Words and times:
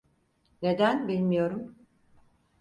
Neden 0.61 1.07
bilmiyorum. 1.07 1.75